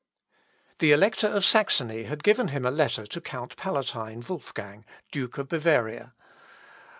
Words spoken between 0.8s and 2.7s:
Elector of Saxony had given him